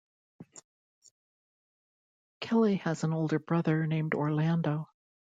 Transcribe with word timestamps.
Kelly 2.39 2.77
has 2.77 3.03
an 3.03 3.13
older 3.13 3.37
brother 3.37 3.85
named 3.85 4.15
Orlando. 4.15 4.87